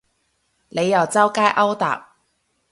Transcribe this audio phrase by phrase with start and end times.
[0.69, 2.15] 你又周街勾搭